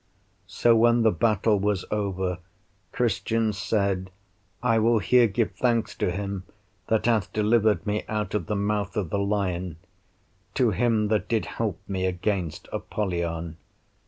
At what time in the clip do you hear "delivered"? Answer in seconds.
7.33-7.85